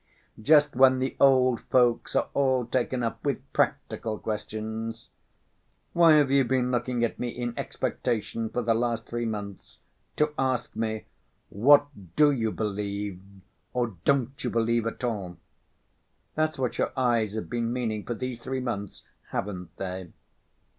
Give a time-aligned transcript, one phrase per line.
[0.41, 5.09] Just when the old folks are all taken up with practical questions.
[5.93, 9.77] Why have you been looking at me in expectation for the last three months?
[10.15, 11.05] To ask me,
[11.51, 11.85] 'What
[12.15, 13.21] do you believe,
[13.73, 15.37] or don't you believe at all?'
[16.33, 20.09] That's what your eyes have been meaning for these three months, haven't they?"